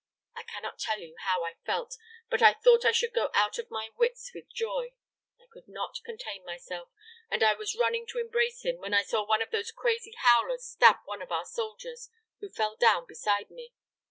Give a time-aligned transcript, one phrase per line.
[0.33, 1.95] I cannot tell you how I felt;
[2.27, 4.95] but I thought I should go out of my wits with joy;
[5.39, 6.89] I could not contain myself,
[7.29, 10.65] and I was running to embrace him, when I saw one of those crazy howlers
[10.65, 12.09] stab one of our soldiers,
[12.39, 13.75] who fell down beside me.